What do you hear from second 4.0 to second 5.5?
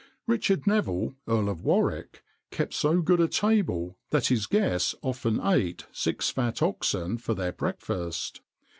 that his guests often